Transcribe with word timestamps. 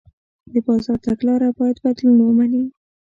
د 0.51 0.53
بازار 0.65 0.99
تګلاره 1.07 1.49
باید 1.57 1.77
بدلون 1.83 2.17
ومني. 2.21 2.63